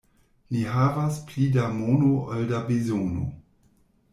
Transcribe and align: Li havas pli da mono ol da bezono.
Li 0.53 0.61
havas 0.75 1.19
pli 1.27 1.45
da 1.57 1.67
mono 1.81 2.09
ol 2.37 2.49
da 2.53 2.63
bezono. 2.71 3.29